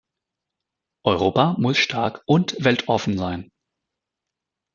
[1.05, 3.51] Europa muss stark und weltoffen sein.